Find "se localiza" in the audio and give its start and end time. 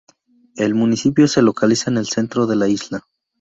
1.27-1.91